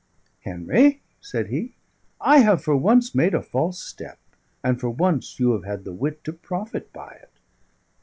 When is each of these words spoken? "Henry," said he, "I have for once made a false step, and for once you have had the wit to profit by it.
"Henry," 0.39 0.99
said 1.19 1.49
he, 1.49 1.75
"I 2.19 2.39
have 2.39 2.63
for 2.63 2.75
once 2.75 3.13
made 3.13 3.35
a 3.35 3.43
false 3.43 3.77
step, 3.79 4.17
and 4.63 4.79
for 4.79 4.89
once 4.89 5.39
you 5.39 5.51
have 5.51 5.63
had 5.63 5.83
the 5.83 5.93
wit 5.93 6.23
to 6.23 6.33
profit 6.33 6.91
by 6.91 7.11
it. 7.21 7.29